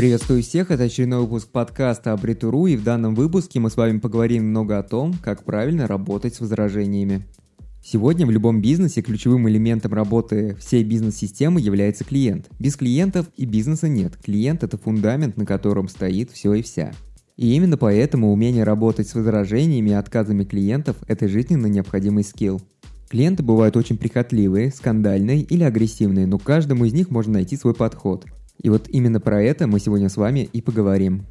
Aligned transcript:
Приветствую 0.00 0.42
всех, 0.42 0.70
это 0.70 0.84
очередной 0.84 1.20
выпуск 1.20 1.48
подкаста 1.48 2.14
Абритуру, 2.14 2.66
и 2.66 2.74
в 2.74 2.82
данном 2.82 3.14
выпуске 3.14 3.60
мы 3.60 3.68
с 3.68 3.76
вами 3.76 3.98
поговорим 3.98 4.46
много 4.46 4.78
о 4.78 4.82
том, 4.82 5.12
как 5.22 5.44
правильно 5.44 5.86
работать 5.86 6.34
с 6.34 6.40
возражениями. 6.40 7.26
Сегодня 7.84 8.24
в 8.24 8.30
любом 8.30 8.62
бизнесе 8.62 9.02
ключевым 9.02 9.46
элементом 9.50 9.92
работы 9.92 10.56
всей 10.58 10.84
бизнес-системы 10.84 11.60
является 11.60 12.04
клиент. 12.04 12.48
Без 12.58 12.76
клиентов 12.76 13.26
и 13.36 13.44
бизнеса 13.44 13.88
нет. 13.88 14.16
Клиент– 14.16 14.62
это 14.64 14.78
фундамент, 14.78 15.36
на 15.36 15.44
котором 15.44 15.86
стоит 15.86 16.30
все 16.30 16.54
и 16.54 16.62
вся. 16.62 16.92
И 17.36 17.54
именно 17.54 17.76
поэтому 17.76 18.32
умение 18.32 18.64
работать 18.64 19.06
с 19.06 19.14
возражениями 19.14 19.90
и 19.90 19.92
отказами 19.92 20.44
клиентов– 20.44 20.96
это 21.08 21.28
жизненно 21.28 21.66
необходимый 21.66 22.24
скилл. 22.24 22.62
Клиенты 23.10 23.42
бывают 23.42 23.76
очень 23.76 23.98
прихотливые, 23.98 24.70
скандальные 24.70 25.42
или 25.42 25.62
агрессивные, 25.62 26.26
но 26.26 26.38
каждому 26.38 26.86
из 26.86 26.94
них 26.94 27.10
можно 27.10 27.34
найти 27.34 27.58
свой 27.58 27.74
подход. 27.74 28.24
И 28.62 28.68
вот 28.68 28.88
именно 28.88 29.20
про 29.20 29.42
это 29.42 29.66
мы 29.66 29.80
сегодня 29.80 30.08
с 30.08 30.16
вами 30.16 30.48
и 30.52 30.60
поговорим. 30.60 31.26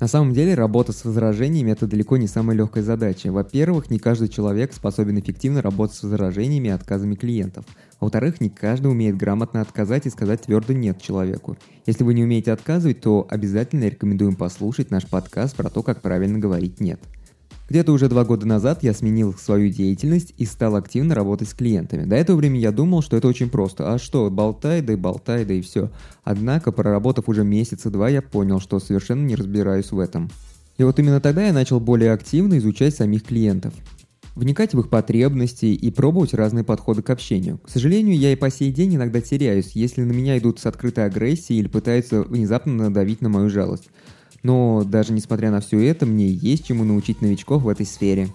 На 0.00 0.08
самом 0.08 0.32
деле 0.32 0.54
работа 0.54 0.92
с 0.92 1.04
возражениями 1.04 1.70
это 1.70 1.86
далеко 1.86 2.16
не 2.16 2.26
самая 2.26 2.56
легкая 2.56 2.82
задача. 2.82 3.30
Во-первых, 3.30 3.88
не 3.88 4.00
каждый 4.00 4.28
человек 4.28 4.72
способен 4.72 5.20
эффективно 5.20 5.62
работать 5.62 5.96
с 5.96 6.02
возражениями 6.02 6.68
и 6.68 6.72
отказами 6.72 7.14
клиентов. 7.14 7.64
Во-вторых, 8.00 8.40
не 8.40 8.48
каждый 8.48 8.88
умеет 8.88 9.16
грамотно 9.16 9.60
отказать 9.60 10.06
и 10.06 10.10
сказать 10.10 10.42
твердо 10.42 10.72
нет 10.72 11.00
человеку. 11.00 11.56
Если 11.86 12.02
вы 12.02 12.14
не 12.14 12.24
умеете 12.24 12.50
отказывать, 12.50 13.00
то 13.00 13.28
обязательно 13.30 13.84
рекомендуем 13.84 14.34
послушать 14.34 14.90
наш 14.90 15.06
подкаст 15.06 15.54
про 15.54 15.70
то, 15.70 15.84
как 15.84 16.00
правильно 16.00 16.40
говорить 16.40 16.80
нет. 16.80 16.98
Где-то 17.68 17.92
уже 17.92 18.08
два 18.08 18.24
года 18.24 18.46
назад 18.46 18.82
я 18.82 18.92
сменил 18.92 19.34
свою 19.34 19.70
деятельность 19.70 20.34
и 20.36 20.44
стал 20.44 20.76
активно 20.76 21.14
работать 21.14 21.48
с 21.48 21.54
клиентами. 21.54 22.04
До 22.04 22.16
этого 22.16 22.36
времени 22.36 22.60
я 22.60 22.72
думал, 22.72 23.02
что 23.02 23.16
это 23.16 23.28
очень 23.28 23.48
просто. 23.48 23.92
А 23.92 23.98
что, 23.98 24.30
болтай, 24.30 24.82
да 24.82 24.92
и 24.92 24.96
болтай, 24.96 25.44
да 25.44 25.54
и 25.54 25.62
все. 25.62 25.90
Однако, 26.24 26.72
проработав 26.72 27.28
уже 27.28 27.44
месяца 27.44 27.90
два, 27.90 28.08
я 28.08 28.20
понял, 28.20 28.60
что 28.60 28.78
совершенно 28.78 29.24
не 29.24 29.36
разбираюсь 29.36 29.92
в 29.92 29.98
этом. 29.98 30.30
И 30.78 30.84
вот 30.84 30.98
именно 30.98 31.20
тогда 31.20 31.46
я 31.46 31.52
начал 31.52 31.80
более 31.80 32.12
активно 32.12 32.58
изучать 32.58 32.94
самих 32.94 33.24
клиентов. 33.24 33.72
Вникать 34.34 34.72
в 34.72 34.80
их 34.80 34.88
потребности 34.88 35.66
и 35.66 35.90
пробовать 35.90 36.32
разные 36.32 36.64
подходы 36.64 37.02
к 37.02 37.10
общению. 37.10 37.58
К 37.58 37.68
сожалению, 37.68 38.16
я 38.16 38.32
и 38.32 38.36
по 38.36 38.50
сей 38.50 38.72
день 38.72 38.96
иногда 38.96 39.20
теряюсь, 39.20 39.72
если 39.74 40.02
на 40.02 40.12
меня 40.12 40.38
идут 40.38 40.58
с 40.58 40.66
открытой 40.66 41.04
агрессией 41.04 41.60
или 41.60 41.68
пытаются 41.68 42.22
внезапно 42.22 42.72
надавить 42.72 43.20
на 43.20 43.28
мою 43.28 43.50
жалость. 43.50 43.90
Но 44.42 44.84
даже 44.84 45.12
несмотря 45.12 45.50
на 45.50 45.60
все 45.60 45.80
это, 45.86 46.06
мне 46.06 46.26
есть 46.26 46.66
чему 46.66 46.84
научить 46.84 47.20
новичков 47.20 47.62
в 47.62 47.68
этой 47.68 47.86
сфере. 47.86 48.28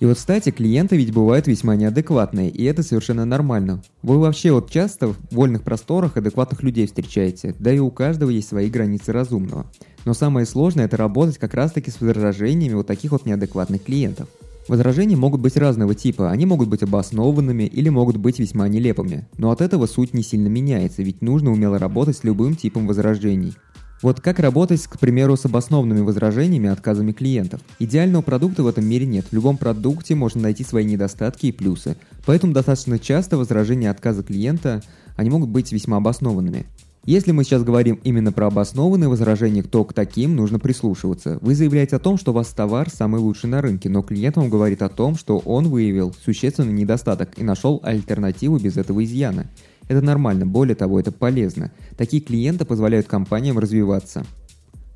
И 0.00 0.06
вот, 0.06 0.16
кстати, 0.16 0.50
клиенты 0.50 0.96
ведь 0.96 1.12
бывают 1.12 1.48
весьма 1.48 1.74
неадекватные, 1.74 2.50
и 2.50 2.62
это 2.64 2.84
совершенно 2.84 3.24
нормально. 3.24 3.82
Вы 4.02 4.18
вообще 4.18 4.52
вот 4.52 4.70
часто 4.70 5.08
в 5.08 5.16
вольных 5.32 5.62
просторах 5.64 6.16
адекватных 6.16 6.62
людей 6.62 6.86
встречаете, 6.86 7.56
да 7.58 7.72
и 7.72 7.80
у 7.80 7.90
каждого 7.90 8.30
есть 8.30 8.48
свои 8.48 8.70
границы 8.70 9.12
разумного. 9.12 9.66
Но 10.04 10.14
самое 10.14 10.46
сложное 10.46 10.84
это 10.84 10.96
работать 10.96 11.38
как 11.38 11.52
раз 11.54 11.72
таки 11.72 11.90
с 11.90 12.00
возражениями 12.00 12.74
вот 12.74 12.86
таких 12.86 13.10
вот 13.10 13.26
неадекватных 13.26 13.82
клиентов. 13.82 14.28
Возражения 14.68 15.16
могут 15.16 15.40
быть 15.40 15.56
разного 15.56 15.94
типа, 15.94 16.30
они 16.30 16.44
могут 16.46 16.68
быть 16.68 16.82
обоснованными 16.82 17.64
или 17.64 17.88
могут 17.88 18.18
быть 18.18 18.38
весьма 18.38 18.68
нелепыми. 18.68 19.26
Но 19.38 19.50
от 19.50 19.62
этого 19.62 19.86
суть 19.86 20.14
не 20.14 20.22
сильно 20.22 20.48
меняется, 20.48 21.02
ведь 21.02 21.22
нужно 21.22 21.50
умело 21.50 21.78
работать 21.78 22.18
с 22.18 22.24
любым 22.24 22.54
типом 22.54 22.86
возражений. 22.86 23.54
Вот 24.00 24.20
как 24.20 24.38
работать, 24.38 24.80
к 24.86 24.96
примеру, 25.00 25.36
с 25.36 25.44
обоснованными 25.44 26.00
возражениями, 26.00 26.68
отказами 26.68 27.10
клиентов? 27.10 27.60
Идеального 27.80 28.22
продукта 28.22 28.62
в 28.62 28.68
этом 28.68 28.86
мире 28.86 29.06
нет. 29.06 29.26
В 29.28 29.32
любом 29.32 29.56
продукте 29.56 30.14
можно 30.14 30.42
найти 30.42 30.62
свои 30.62 30.84
недостатки 30.84 31.46
и 31.46 31.52
плюсы. 31.52 31.96
Поэтому 32.24 32.52
достаточно 32.52 33.00
часто 33.00 33.36
возражения 33.36 33.90
отказы 33.90 34.22
клиента, 34.22 34.82
они 35.16 35.30
могут 35.30 35.48
быть 35.48 35.72
весьма 35.72 35.96
обоснованными. 35.96 36.66
Если 37.04 37.32
мы 37.32 37.42
сейчас 37.42 37.64
говорим 37.64 37.98
именно 38.04 38.30
про 38.30 38.48
обоснованные 38.48 39.08
возражения, 39.08 39.62
то 39.62 39.82
к 39.84 39.94
таким 39.94 40.36
нужно 40.36 40.60
прислушиваться. 40.60 41.38
Вы 41.40 41.56
заявляете 41.56 41.96
о 41.96 42.00
том, 42.00 42.18
что 42.18 42.30
у 42.30 42.34
вас 42.34 42.48
товар 42.48 42.90
самый 42.90 43.20
лучший 43.20 43.48
на 43.48 43.62
рынке, 43.62 43.88
но 43.88 44.02
клиент 44.02 44.36
вам 44.36 44.50
говорит 44.50 44.82
о 44.82 44.88
том, 44.88 45.16
что 45.16 45.38
он 45.38 45.68
выявил 45.68 46.14
существенный 46.24 46.72
недостаток 46.72 47.30
и 47.36 47.42
нашел 47.42 47.80
альтернативу 47.82 48.58
без 48.58 48.76
этого 48.76 49.02
изъяна. 49.02 49.46
Это 49.88 50.02
нормально, 50.02 50.46
более 50.46 50.76
того, 50.76 51.00
это 51.00 51.10
полезно. 51.10 51.72
Такие 51.96 52.22
клиенты 52.22 52.64
позволяют 52.64 53.06
компаниям 53.06 53.58
развиваться. 53.58 54.24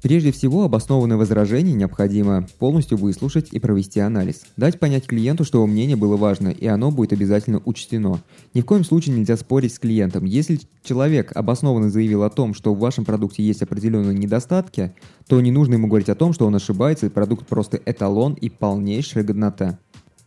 Прежде 0.02 0.32
всего, 0.32 0.64
обоснованное 0.64 1.16
возражение 1.16 1.74
необходимо 1.74 2.48
полностью 2.58 2.98
выслушать 2.98 3.50
и 3.52 3.60
провести 3.60 4.00
анализ. 4.00 4.42
Дать 4.56 4.80
понять 4.80 5.06
клиенту, 5.06 5.44
что 5.44 5.58
его 5.58 5.68
мнение 5.68 5.94
было 5.94 6.16
важно, 6.16 6.48
и 6.48 6.66
оно 6.66 6.90
будет 6.90 7.12
обязательно 7.12 7.62
учтено. 7.64 8.20
Ни 8.52 8.62
в 8.62 8.64
коем 8.64 8.82
случае 8.82 9.14
нельзя 9.14 9.36
спорить 9.36 9.72
с 9.72 9.78
клиентом. 9.78 10.24
Если 10.24 10.58
человек 10.82 11.30
обоснованно 11.36 11.88
заявил 11.88 12.24
о 12.24 12.30
том, 12.30 12.52
что 12.52 12.74
в 12.74 12.80
вашем 12.80 13.04
продукте 13.04 13.44
есть 13.44 13.62
определенные 13.62 14.18
недостатки, 14.18 14.92
то 15.28 15.40
не 15.40 15.52
нужно 15.52 15.74
ему 15.74 15.86
говорить 15.86 16.08
о 16.08 16.16
том, 16.16 16.32
что 16.32 16.46
он 16.46 16.56
ошибается, 16.56 17.06
и 17.06 17.08
продукт 17.10 17.46
просто 17.46 17.80
эталон 17.86 18.34
и 18.34 18.50
полнейшая 18.50 19.22
годнота. 19.22 19.78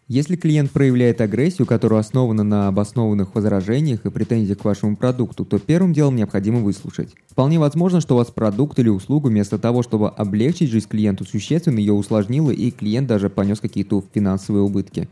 Если 0.07 0.35
клиент 0.35 0.69
проявляет 0.69 1.19
агрессию, 1.19 1.65
которая 1.65 2.01
основана 2.01 2.43
на 2.43 2.67
обоснованных 2.67 3.33
возражениях 3.33 4.05
и 4.05 4.11
претензиях 4.11 4.59
к 4.59 4.65
вашему 4.65 4.95
продукту, 4.95 5.45
то 5.45 5.57
первым 5.57 5.93
делом 5.93 6.15
необходимо 6.15 6.59
выслушать. 6.59 7.15
Вполне 7.27 7.57
возможно, 7.57 8.01
что 8.01 8.13
у 8.13 8.17
вас 8.19 8.29
продукт 8.29 8.77
или 8.77 8.89
услугу 8.89 9.29
вместо 9.29 9.57
того, 9.57 9.81
чтобы 9.81 10.09
облегчить 10.09 10.69
жизнь 10.69 10.87
клиенту, 10.87 11.25
существенно 11.25 11.79
ее 11.79 11.93
усложнило 11.93 12.51
и 12.51 12.69
клиент 12.69 13.07
даже 13.07 13.31
понес 13.31 13.59
какие-то 13.59 14.03
финансовые 14.13 14.61
убытки. 14.61 15.09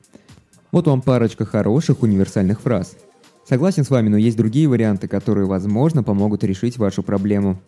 Вот 0.72 0.86
вам 0.86 1.02
парочка 1.02 1.44
хороших 1.44 2.04
универсальных 2.04 2.62
фраз. 2.62 2.96
Согласен 3.50 3.86
с 3.86 3.90
вами, 3.90 4.10
но 4.10 4.18
есть 4.18 4.38
другие 4.38 4.68
варианты, 4.68 5.08
которые, 5.08 5.48
возможно, 5.48 6.04
помогут 6.04 6.44
решить 6.44 6.78
вашу 6.78 7.02
проблему. 7.02 7.60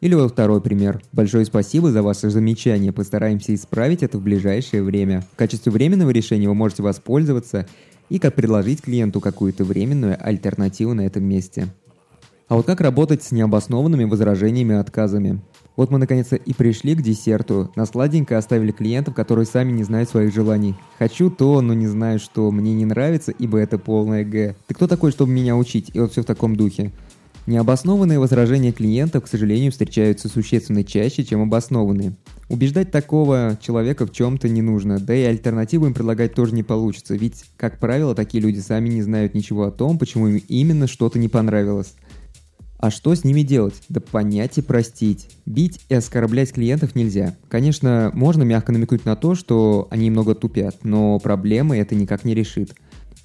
Или 0.00 0.14
вот 0.14 0.30
второй 0.30 0.60
пример. 0.60 1.02
Большое 1.12 1.44
спасибо 1.44 1.90
за 1.90 2.02
ваше 2.02 2.30
замечание. 2.30 2.92
Постараемся 2.92 3.52
исправить 3.54 4.04
это 4.04 4.18
в 4.18 4.22
ближайшее 4.22 4.84
время. 4.84 5.24
В 5.32 5.36
качестве 5.36 5.72
временного 5.72 6.10
решения 6.10 6.48
вы 6.48 6.54
можете 6.54 6.84
воспользоваться 6.84 7.66
и 8.08 8.20
как 8.20 8.36
предложить 8.36 8.82
клиенту 8.82 9.20
какую-то 9.20 9.64
временную 9.64 10.16
альтернативу 10.20 10.94
на 10.94 11.02
этом 11.02 11.24
месте. 11.24 11.66
А 12.46 12.54
вот 12.54 12.64
как 12.64 12.80
работать 12.80 13.24
с 13.24 13.32
необоснованными 13.32 14.04
возражениями 14.04 14.74
и 14.74 14.76
отказами? 14.76 15.42
Вот 15.76 15.90
мы 15.90 15.98
наконец-то 15.98 16.36
и 16.36 16.54
пришли 16.54 16.94
к 16.94 17.02
десерту. 17.02 17.70
На 17.76 17.84
сладенько 17.84 18.38
оставили 18.38 18.72
клиентов, 18.72 19.14
которые 19.14 19.46
сами 19.46 19.72
не 19.72 19.84
знают 19.84 20.08
своих 20.08 20.32
желаний. 20.32 20.74
Хочу 20.98 21.28
то, 21.28 21.60
но 21.60 21.74
не 21.74 21.88
знаю 21.88 22.18
что. 22.20 22.50
Мне 22.50 22.72
не 22.72 22.84
нравится, 22.84 23.32
ибо 23.32 23.58
это 23.58 23.78
полное 23.78 24.24
Г. 24.24 24.56
Ты 24.66 24.74
кто 24.74 24.86
такой, 24.86 25.10
чтобы 25.10 25.32
меня 25.32 25.56
учить? 25.56 25.90
И 25.92 26.00
вот 26.00 26.12
все 26.12 26.22
в 26.22 26.26
таком 26.26 26.56
духе. 26.56 26.92
Необоснованные 27.48 28.18
возражения 28.18 28.72
клиентов, 28.72 29.24
к 29.24 29.26
сожалению, 29.26 29.72
встречаются 29.72 30.28
существенно 30.28 30.84
чаще, 30.84 31.24
чем 31.24 31.40
обоснованные. 31.40 32.12
Убеждать 32.50 32.90
такого 32.90 33.58
человека 33.62 34.06
в 34.06 34.12
чем-то 34.12 34.50
не 34.50 34.60
нужно, 34.60 34.98
да 34.98 35.14
и 35.14 35.22
альтернативу 35.22 35.86
им 35.86 35.94
предлагать 35.94 36.34
тоже 36.34 36.54
не 36.54 36.62
получится, 36.62 37.14
ведь, 37.14 37.46
как 37.56 37.78
правило, 37.78 38.14
такие 38.14 38.42
люди 38.42 38.58
сами 38.58 38.90
не 38.90 39.00
знают 39.00 39.32
ничего 39.32 39.64
о 39.64 39.70
том, 39.70 39.96
почему 39.98 40.28
им 40.28 40.42
именно 40.46 40.86
что-то 40.86 41.18
не 41.18 41.28
понравилось. 41.28 41.94
А 42.76 42.90
что 42.90 43.14
с 43.14 43.24
ними 43.24 43.40
делать? 43.40 43.80
Да 43.88 44.00
понять 44.00 44.58
и 44.58 44.62
простить. 44.62 45.30
Бить 45.46 45.80
и 45.88 45.94
оскорблять 45.94 46.52
клиентов 46.52 46.94
нельзя. 46.94 47.34
Конечно, 47.48 48.10
можно 48.12 48.42
мягко 48.42 48.72
намекнуть 48.72 49.06
на 49.06 49.16
то, 49.16 49.34
что 49.34 49.88
они 49.90 50.10
много 50.10 50.34
тупят, 50.34 50.84
но 50.84 51.18
проблемы 51.18 51.78
это 51.78 51.94
никак 51.94 52.24
не 52.26 52.34
решит. 52.34 52.74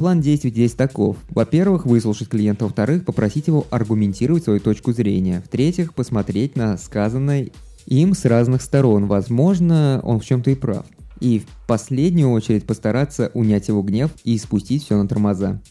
План 0.04 0.20
действий 0.20 0.50
здесь 0.50 0.74
таков. 0.74 1.16
Во-первых, 1.30 1.86
выслушать 1.86 2.28
клиента. 2.28 2.66
Во-вторых, 2.66 3.06
попросить 3.06 3.48
его 3.48 3.66
аргументировать 3.70 4.44
свою 4.44 4.60
точку 4.60 4.92
зрения. 4.92 5.42
В-третьих, 5.46 5.94
посмотреть 5.94 6.58
на 6.58 6.78
сказанное 6.78 7.48
им 7.86 8.14
с 8.14 8.26
разных 8.26 8.62
сторон. 8.64 9.08
Возможно, 9.08 10.02
он 10.04 10.20
в 10.20 10.26
чем-то 10.26 10.52
и 10.52 10.56
прав. 10.56 10.86
И 11.22 11.40
в 11.40 11.46
последнюю 11.68 12.32
очередь 12.32 12.66
постараться 12.66 13.32
унять 13.34 13.70
его 13.70 13.82
гнев 13.82 14.12
и 14.26 14.38
спустить 14.38 14.84
все 14.84 15.02
на 15.02 15.08
тормоза. 15.08 15.62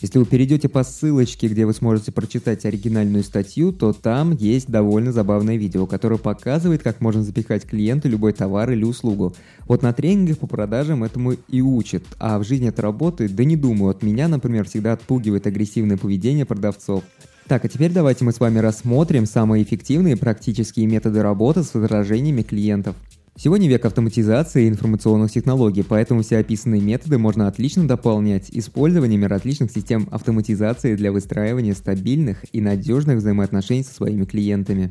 Если 0.00 0.20
вы 0.20 0.26
перейдете 0.26 0.68
по 0.68 0.84
ссылочке, 0.84 1.48
где 1.48 1.66
вы 1.66 1.72
сможете 1.72 2.12
прочитать 2.12 2.64
оригинальную 2.64 3.24
статью, 3.24 3.72
то 3.72 3.92
там 3.92 4.32
есть 4.32 4.68
довольно 4.68 5.10
забавное 5.10 5.56
видео, 5.56 5.86
которое 5.86 6.18
показывает, 6.18 6.84
как 6.84 7.00
можно 7.00 7.24
запихать 7.24 7.64
клиенту 7.64 8.08
любой 8.08 8.32
товар 8.32 8.70
или 8.70 8.84
услугу. 8.84 9.34
Вот 9.66 9.82
на 9.82 9.92
тренингах 9.92 10.38
по 10.38 10.46
продажам 10.46 11.02
этому 11.02 11.32
и 11.32 11.60
учат, 11.60 12.04
а 12.20 12.38
в 12.38 12.44
жизни 12.44 12.68
это 12.68 12.80
работает, 12.80 13.34
да 13.34 13.42
не 13.42 13.56
думаю, 13.56 13.90
от 13.90 14.04
меня, 14.04 14.28
например, 14.28 14.68
всегда 14.68 14.92
отпугивает 14.92 15.48
агрессивное 15.48 15.96
поведение 15.96 16.44
продавцов. 16.44 17.02
Так, 17.48 17.64
а 17.64 17.68
теперь 17.68 17.90
давайте 17.90 18.24
мы 18.24 18.32
с 18.32 18.38
вами 18.38 18.60
рассмотрим 18.60 19.26
самые 19.26 19.64
эффективные 19.64 20.16
практические 20.16 20.86
методы 20.86 21.22
работы 21.22 21.64
с 21.64 21.74
возражениями 21.74 22.42
клиентов. 22.42 22.94
Сегодня 23.40 23.68
век 23.68 23.84
автоматизации 23.84 24.64
и 24.64 24.68
информационных 24.68 25.30
технологий, 25.30 25.84
поэтому 25.84 26.22
все 26.22 26.38
описанные 26.38 26.80
методы 26.80 27.18
можно 27.18 27.46
отлично 27.46 27.86
дополнять 27.86 28.50
использованием 28.50 29.24
различных 29.26 29.70
систем 29.70 30.08
автоматизации 30.10 30.96
для 30.96 31.12
выстраивания 31.12 31.74
стабильных 31.74 32.44
и 32.50 32.60
надежных 32.60 33.18
взаимоотношений 33.18 33.84
со 33.84 33.94
своими 33.94 34.24
клиентами. 34.24 34.90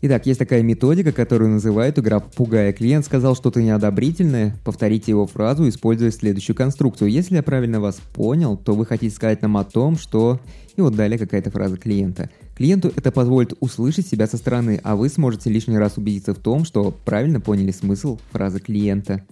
Итак, 0.00 0.24
есть 0.24 0.38
такая 0.38 0.62
методика, 0.62 1.12
которую 1.12 1.50
называют 1.50 1.98
игра 1.98 2.20
«Попугая». 2.20 2.72
Клиент 2.72 3.04
сказал 3.04 3.36
что-то 3.36 3.60
неодобрительное, 3.60 4.56
повторите 4.64 5.12
его 5.12 5.26
фразу, 5.26 5.68
используя 5.68 6.10
следующую 6.10 6.56
конструкцию. 6.56 7.10
Если 7.10 7.34
я 7.34 7.42
правильно 7.42 7.80
вас 7.80 7.96
понял, 8.14 8.56
то 8.56 8.74
вы 8.74 8.86
хотите 8.86 9.14
сказать 9.14 9.42
нам 9.42 9.58
о 9.58 9.64
том, 9.64 9.98
что... 9.98 10.40
И 10.76 10.80
вот 10.80 10.94
далее 10.94 11.18
какая-то 11.18 11.50
фраза 11.50 11.76
клиента. 11.76 12.30
Клиенту 12.56 12.92
это 12.94 13.10
позволит 13.10 13.54
услышать 13.58 14.06
себя 14.06 14.26
со 14.26 14.36
стороны, 14.36 14.80
а 14.84 14.94
вы 14.94 15.08
сможете 15.08 15.50
лишний 15.50 15.76
раз 15.76 15.96
убедиться 15.96 16.34
в 16.34 16.38
том, 16.38 16.64
что 16.64 16.94
правильно 17.04 17.40
поняли 17.40 17.72
смысл 17.72 18.18
фразы 18.30 18.60
клиента. 18.60 19.24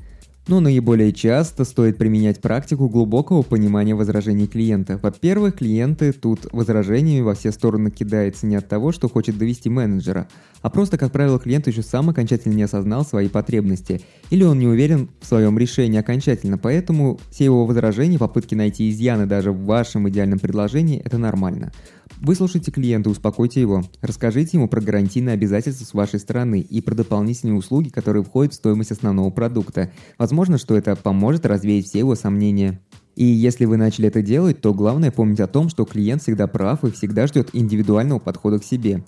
Но 0.49 0.59
наиболее 0.59 1.12
часто 1.12 1.65
стоит 1.65 1.99
применять 1.99 2.41
практику 2.41 2.89
глубокого 2.89 3.43
понимания 3.43 3.94
возражений 3.94 4.49
клиента. 4.49 4.99
Во-первых, 5.00 5.56
клиенты 5.59 6.12
тут 6.12 6.49
возражениями 6.50 7.21
во 7.21 7.35
все 7.35 7.53
стороны 7.53 7.93
кидаются 7.93 8.47
не 8.47 8.56
от 8.56 8.69
того, 8.69 8.91
что 8.91 9.09
хочет 9.09 9.39
довести 9.39 9.71
менеджера, 9.71 10.27
а 10.61 10.69
просто, 10.69 10.99
как 10.99 11.12
правило, 11.12 11.39
клиент 11.39 11.69
еще 11.69 11.83
сам 11.83 12.11
окончательно 12.11 12.55
не 12.55 12.65
осознал 12.65 13.05
свои 13.05 13.29
потребности, 13.29 14.03
или 14.31 14.43
он 14.43 14.59
не 14.59 14.67
уверен 14.67 15.11
в 15.21 15.27
своем 15.27 15.56
решении 15.59 16.00
окончательно, 16.00 16.59
поэтому 16.59 17.21
все 17.31 17.44
его 17.44 17.65
возражения, 17.65 18.19
попытки 18.19 18.56
найти 18.56 18.91
изъяны 18.91 19.27
даже 19.27 19.53
в 19.53 19.65
вашем 19.65 20.09
идеальном 20.09 20.41
предложении– 20.41 21.00
это 21.05 21.19
нормально. 21.19 21.73
Выслушайте 22.21 22.71
клиента, 22.71 23.11
успокойте 23.11 23.61
его. 23.61 23.83
Расскажите 24.00 24.56
ему 24.56 24.69
про 24.69 24.81
гарантийные 24.81 25.33
обязательства 25.33 25.85
с 25.85 25.94
вашей 25.94 26.21
стороны 26.21 26.61
и 26.61 26.81
про 26.81 26.94
дополнительные 26.94 27.56
услуги, 27.56 27.89
которые 27.89 28.23
входят 28.23 28.53
в 28.53 28.56
стоимость 28.56 28.93
основного 28.93 29.31
продукта. 29.31 29.91
Возможно, 30.19 30.31
что 30.58 30.76
это 30.76 30.96
поможет 30.96 31.46
развеять 31.46 31.87
все 31.87 32.00
его 32.00 32.14
сомнения. 32.14 32.81
И 33.17 33.25
если 33.25 33.67
вы 33.67 33.76
начали 33.76 34.08
это 34.08 34.23
делать, 34.23 34.61
то 34.61 34.73
главное 34.73 35.11
помнить 35.11 35.40
о 35.40 35.46
том, 35.46 35.69
что 35.69 35.84
клиент 35.84 36.23
всегда 36.23 36.46
прав 36.46 36.84
и 36.84 36.90
всегда 36.90 37.26
ждет 37.26 37.50
индивидуального 37.52 38.19
подхода 38.19 38.58
к 38.58 38.64
себе. 38.64 39.05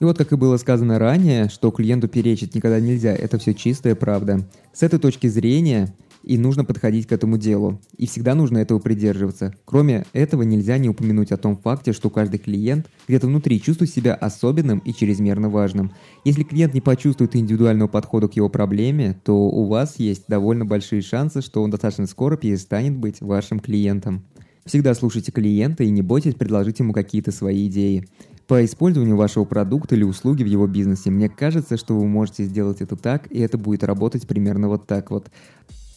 И 0.00 0.04
вот 0.04 0.18
как 0.18 0.32
и 0.32 0.36
было 0.36 0.56
сказано 0.56 0.98
ранее, 0.98 1.48
что 1.48 1.70
клиенту 1.70 2.08
перечить 2.08 2.54
никогда 2.54 2.80
нельзя, 2.80 3.14
это 3.14 3.38
все 3.38 3.54
чистая 3.54 3.94
правда. 3.94 4.48
С 4.72 4.82
этой 4.82 4.98
точки 4.98 5.28
зрения 5.28 5.94
и 6.22 6.38
нужно 6.38 6.64
подходить 6.64 7.06
к 7.06 7.12
этому 7.12 7.38
делу. 7.38 7.80
И 7.96 8.06
всегда 8.06 8.34
нужно 8.34 8.58
этого 8.58 8.78
придерживаться. 8.78 9.54
Кроме 9.64 10.04
этого, 10.12 10.42
нельзя 10.42 10.78
не 10.78 10.88
упомянуть 10.88 11.32
о 11.32 11.36
том 11.36 11.56
факте, 11.56 11.92
что 11.92 12.10
каждый 12.10 12.38
клиент 12.38 12.88
где-то 13.08 13.26
внутри 13.26 13.60
чувствует 13.60 13.90
себя 13.90 14.14
особенным 14.14 14.78
и 14.80 14.92
чрезмерно 14.92 15.48
важным. 15.48 15.92
Если 16.24 16.42
клиент 16.42 16.74
не 16.74 16.80
почувствует 16.80 17.36
индивидуального 17.36 17.88
подхода 17.88 18.28
к 18.28 18.36
его 18.36 18.48
проблеме, 18.48 19.18
то 19.24 19.34
у 19.34 19.64
вас 19.66 19.98
есть 19.98 20.24
довольно 20.28 20.64
большие 20.64 21.02
шансы, 21.02 21.42
что 21.42 21.62
он 21.62 21.70
достаточно 21.70 22.06
скоро 22.06 22.36
перестанет 22.36 22.96
быть 22.96 23.20
вашим 23.20 23.60
клиентом. 23.60 24.24
Всегда 24.64 24.94
слушайте 24.94 25.32
клиента 25.32 25.82
и 25.82 25.90
не 25.90 26.02
бойтесь 26.02 26.34
предложить 26.34 26.78
ему 26.78 26.92
какие-то 26.92 27.32
свои 27.32 27.66
идеи 27.66 28.06
по 28.46 28.64
использованию 28.64 29.16
вашего 29.16 29.44
продукта 29.44 29.94
или 29.94 30.04
услуги 30.04 30.42
в 30.42 30.46
его 30.46 30.66
бизнесе. 30.66 31.10
Мне 31.10 31.28
кажется, 31.28 31.76
что 31.76 31.98
вы 31.98 32.06
можете 32.06 32.44
сделать 32.44 32.80
это 32.80 32.96
так, 32.96 33.26
и 33.32 33.38
это 33.38 33.58
будет 33.58 33.82
работать 33.82 34.26
примерно 34.26 34.68
вот 34.68 34.86
так 34.86 35.10
вот. 35.10 35.30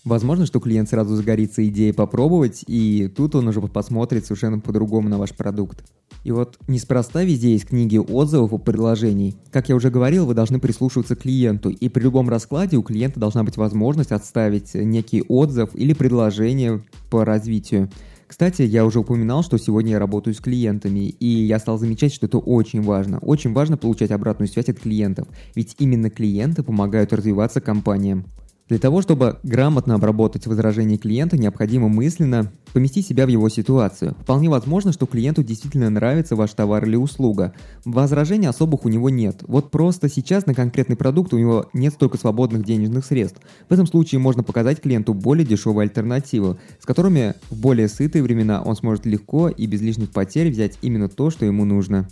Возможно, 0.05 0.45
что 0.45 0.59
клиент 0.59 0.87
сразу 0.87 1.15
загорится 1.15 1.67
идеей 1.67 1.91
попробовать, 1.91 2.63
и 2.67 3.07
тут 3.07 3.33
он 3.33 3.47
уже 3.47 3.59
посмотрит 3.59 4.23
совершенно 4.23 4.59
по-другому 4.59 5.09
на 5.09 5.17
ваш 5.17 5.33
продукт. 5.33 5.83
И 6.23 6.31
вот 6.31 6.59
неспроста 6.67 7.23
везде 7.23 7.53
есть 7.53 7.65
книги 7.65 7.97
отзывов 7.97 8.53
и 8.53 8.63
предложений. 8.63 9.35
Как 9.51 9.67
я 9.67 9.75
уже 9.75 9.89
говорил, 9.89 10.27
вы 10.27 10.35
должны 10.35 10.59
прислушиваться 10.59 11.15
к 11.15 11.21
клиенту, 11.21 11.69
и 11.71 11.89
при 11.89 12.03
любом 12.03 12.29
раскладе 12.29 12.77
у 12.77 12.83
клиента 12.83 13.19
должна 13.19 13.43
быть 13.43 13.57
возможность 13.57 14.11
отставить 14.11 14.75
некий 14.75 15.23
отзыв 15.27 15.71
или 15.73 15.93
предложение 15.93 16.83
по 17.09 17.25
развитию. 17.25 17.89
Кстати, 18.27 18.61
я 18.61 18.85
уже 18.85 18.99
упоминал, 18.99 19.41
что 19.41 19.57
сегодня 19.57 19.93
я 19.93 19.99
работаю 19.99 20.35
с 20.35 20.39
клиентами, 20.39 21.09
и 21.09 21.27
я 21.27 21.57
стал 21.57 21.79
замечать, 21.79 22.13
что 22.13 22.27
это 22.27 22.37
очень 22.37 22.83
важно. 22.83 23.17
Очень 23.19 23.53
важно 23.53 23.75
получать 23.75 24.11
обратную 24.11 24.49
связь 24.49 24.69
от 24.69 24.79
клиентов, 24.79 25.27
ведь 25.55 25.75
именно 25.79 26.11
клиенты 26.11 26.61
помогают 26.61 27.11
развиваться 27.11 27.59
компаниям. 27.59 28.25
Для 28.67 28.79
того, 28.79 29.03
чтобы 29.03 29.37
грамотно 29.43 29.93
обработать 29.93 30.47
возражения 30.47 30.97
клиента, 30.97 31.37
необходимо 31.37 31.87
мысленно 31.87 32.51
поместить 32.73 33.05
себя 33.05 33.27
в 33.27 33.29
его 33.29 33.47
ситуацию. 33.47 34.15
Вполне 34.21 34.49
возможно, 34.49 34.91
что 34.91 35.05
клиенту 35.05 35.43
действительно 35.43 35.91
нравится 35.91 36.35
ваш 36.35 36.51
товар 36.53 36.83
или 36.83 36.95
услуга. 36.95 37.53
Возражений 37.85 38.47
особых 38.47 38.85
у 38.85 38.89
него 38.89 39.11
нет. 39.11 39.43
Вот 39.47 39.69
просто 39.69 40.09
сейчас 40.09 40.47
на 40.47 40.55
конкретный 40.55 40.95
продукт 40.95 41.31
у 41.35 41.37
него 41.37 41.69
нет 41.73 41.93
столько 41.93 42.17
свободных 42.17 42.65
денежных 42.65 43.05
средств. 43.05 43.39
В 43.69 43.71
этом 43.71 43.85
случае 43.85 44.17
можно 44.17 44.41
показать 44.41 44.81
клиенту 44.81 45.13
более 45.13 45.45
дешевые 45.45 45.83
альтернативы, 45.83 46.57
с 46.81 46.87
которыми 46.87 47.35
в 47.51 47.59
более 47.59 47.87
сытые 47.87 48.23
времена 48.23 48.63
он 48.63 48.75
сможет 48.75 49.05
легко 49.05 49.47
и 49.47 49.67
без 49.67 49.81
лишних 49.81 50.09
потерь 50.09 50.49
взять 50.49 50.79
именно 50.81 51.07
то, 51.07 51.29
что 51.29 51.45
ему 51.45 51.65
нужно. 51.65 52.07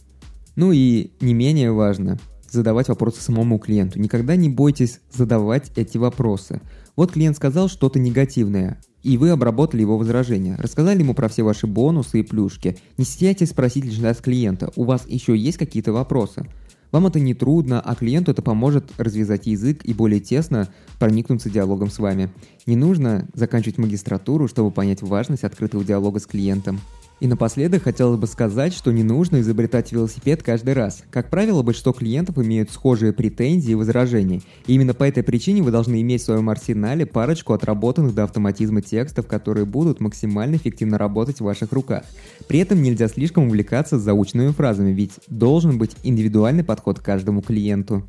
Ну 0.55 0.71
и 0.71 1.09
не 1.19 1.33
менее 1.33 1.71
важно, 1.71 2.19
задавать 2.53 2.87
вопросы 2.87 3.21
самому 3.21 3.59
клиенту. 3.59 3.99
Никогда 3.99 4.35
не 4.35 4.49
бойтесь 4.49 4.99
задавать 5.11 5.71
эти 5.75 5.97
вопросы. 5.97 6.61
Вот 6.95 7.11
клиент 7.11 7.35
сказал 7.35 7.67
что-то 7.67 7.99
негативное, 7.99 8.79
и 9.01 9.17
вы 9.17 9.31
обработали 9.31 9.81
его 9.81 9.97
возражения. 9.97 10.55
Рассказали 10.57 10.99
ему 10.99 11.13
про 11.13 11.27
все 11.27 11.43
ваши 11.43 11.67
бонусы 11.67 12.19
и 12.19 12.23
плюшки. 12.23 12.77
Не 12.97 13.05
стесняйтесь 13.05 13.49
спросить 13.49 13.85
лишь 13.85 14.01
раз 14.01 14.17
клиента, 14.17 14.71
у 14.75 14.83
вас 14.83 15.07
еще 15.07 15.35
есть 15.35 15.57
какие-то 15.57 15.91
вопросы? 15.91 16.47
Вам 16.91 17.07
это 17.07 17.19
не 17.19 17.33
трудно, 17.33 17.81
а 17.81 17.95
клиенту 17.95 18.29
это 18.29 18.43
поможет 18.43 18.91
развязать 18.99 19.47
язык 19.47 19.83
и 19.83 19.95
более 19.95 20.19
тесно 20.19 20.69
проникнуться 20.99 21.49
диалогом 21.49 21.89
с 21.89 21.97
вами. 21.97 22.31
Не 22.67 22.75
нужно 22.75 23.27
заканчивать 23.33 23.79
магистратуру, 23.79 24.47
чтобы 24.47 24.69
понять 24.69 25.01
важность 25.01 25.43
открытого 25.43 25.83
диалога 25.83 26.19
с 26.19 26.27
клиентом. 26.27 26.79
И 27.19 27.27
напоследок 27.27 27.83
хотелось 27.83 28.19
бы 28.19 28.27
сказать, 28.27 28.73
что 28.73 28.91
не 28.91 29.03
нужно 29.03 29.39
изобретать 29.39 29.91
велосипед 29.91 30.43
каждый 30.43 30.73
раз. 30.73 31.03
Как 31.09 31.29
правило, 31.29 31.63
большинство 31.63 31.93
клиентов 31.93 32.37
имеют 32.37 32.71
схожие 32.71 33.13
претензии 33.13 33.71
и 33.71 33.75
возражения. 33.75 34.41
И 34.67 34.73
именно 34.73 34.93
по 34.93 35.05
этой 35.05 35.23
причине 35.23 35.61
вы 35.61 35.71
должны 35.71 36.01
иметь 36.01 36.21
в 36.21 36.25
своем 36.25 36.49
арсенале 36.49 37.05
парочку 37.05 37.53
отработанных 37.53 38.13
до 38.13 38.25
автоматизма 38.25 38.81
текстов, 38.81 39.27
которые 39.27 39.65
будут 39.65 40.01
максимально 40.01 40.57
эффективно 40.57 40.97
работать 40.97 41.39
в 41.39 41.45
ваших 41.45 41.71
руках. 41.71 42.03
При 42.47 42.59
этом 42.59 42.81
нельзя 42.81 43.07
слишком 43.07 43.47
увлекаться 43.47 43.97
заученными 43.99 44.51
фразами, 44.51 44.91
ведь 44.91 45.13
должен 45.27 45.77
быть 45.77 45.95
индивидуальный 46.03 46.63
подход 46.63 46.99
к 46.99 47.03
каждому 47.03 47.41
клиенту. 47.41 48.03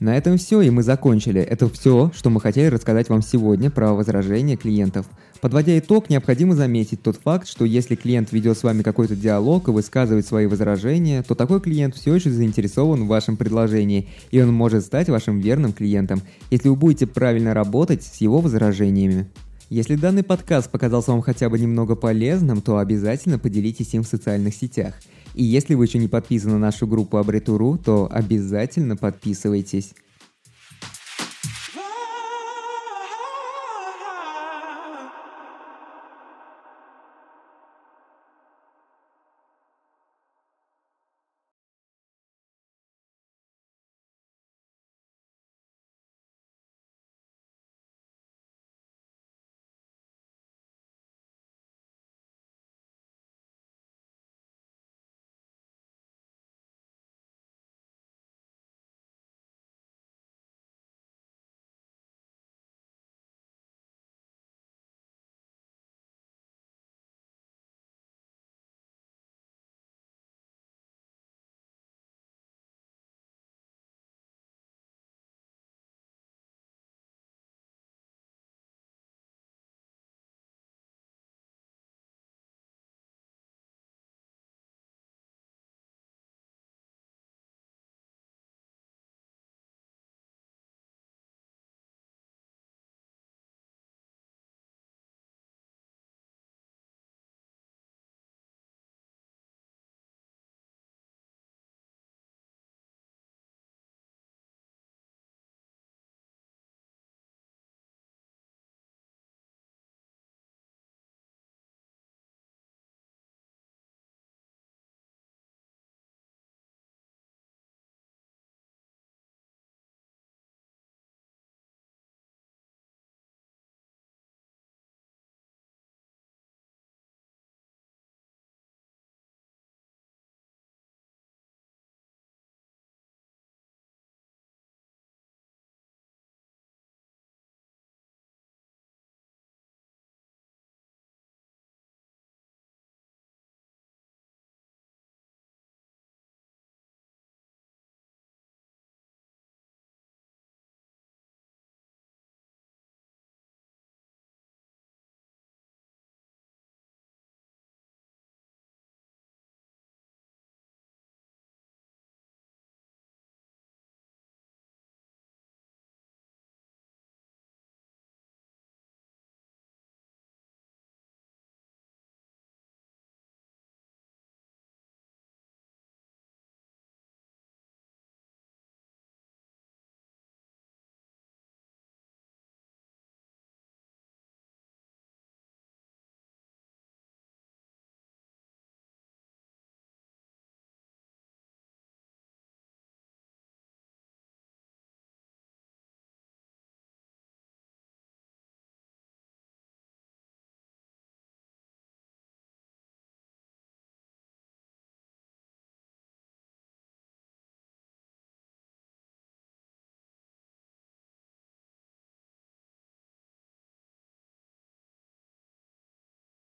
На 0.00 0.16
этом 0.16 0.38
все, 0.38 0.62
и 0.62 0.70
мы 0.70 0.82
закончили. 0.82 1.42
Это 1.42 1.68
все, 1.68 2.10
что 2.14 2.30
мы 2.30 2.40
хотели 2.40 2.68
рассказать 2.68 3.10
вам 3.10 3.20
сегодня 3.20 3.70
про 3.70 3.92
возражения 3.92 4.56
клиентов. 4.56 5.04
Подводя 5.42 5.78
итог, 5.78 6.08
необходимо 6.08 6.54
заметить 6.54 7.02
тот 7.02 7.16
факт, 7.16 7.46
что 7.46 7.66
если 7.66 7.96
клиент 7.96 8.32
ведет 8.32 8.56
с 8.56 8.62
вами 8.62 8.82
какой-то 8.82 9.14
диалог 9.14 9.68
и 9.68 9.72
высказывает 9.72 10.26
свои 10.26 10.46
возражения, 10.46 11.22
то 11.22 11.34
такой 11.34 11.60
клиент 11.60 11.96
все 11.96 12.14
еще 12.14 12.30
заинтересован 12.30 13.04
в 13.04 13.08
вашем 13.08 13.36
предложении, 13.36 14.08
и 14.30 14.40
он 14.40 14.54
может 14.54 14.86
стать 14.86 15.10
вашим 15.10 15.38
верным 15.38 15.74
клиентом, 15.74 16.22
если 16.50 16.70
вы 16.70 16.76
будете 16.76 17.06
правильно 17.06 17.52
работать 17.52 18.02
с 18.02 18.22
его 18.22 18.40
возражениями. 18.40 19.28
Если 19.68 19.96
данный 19.96 20.22
подкаст 20.22 20.70
показался 20.70 21.12
вам 21.12 21.20
хотя 21.20 21.50
бы 21.50 21.58
немного 21.58 21.94
полезным, 21.94 22.62
то 22.62 22.78
обязательно 22.78 23.38
поделитесь 23.38 23.92
им 23.92 24.02
в 24.02 24.08
социальных 24.08 24.54
сетях– 24.54 24.94
и 25.40 25.42
если 25.42 25.74
вы 25.74 25.86
еще 25.86 25.96
не 25.96 26.06
подписаны 26.06 26.52
на 26.52 26.58
нашу 26.58 26.86
группу 26.86 27.16
Абритуру, 27.16 27.78
то 27.78 28.06
обязательно 28.12 28.94
подписывайтесь. 28.94 29.94